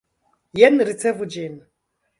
Jen 0.61 0.81
ricevu 0.91 1.31
ĝin! 1.37 1.65